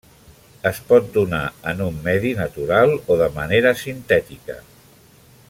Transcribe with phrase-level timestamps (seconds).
[0.69, 1.41] Es pot donar
[1.73, 4.59] en un medi natural o de manera sintètica.